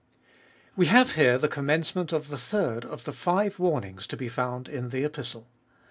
WE 0.75 0.87
have 0.87 1.13
here 1.13 1.37
the 1.37 1.47
commencement 1.47 2.11
of 2.11 2.29
the 2.29 2.37
third 2.39 2.85
of 2.85 3.03
the 3.03 3.13
five 3.13 3.59
warnings 3.59 4.07
to 4.07 4.17
be 4.17 4.27
found 4.29 4.67
in 4.67 4.89
the 4.89 5.03
Epistle. 5.05 5.47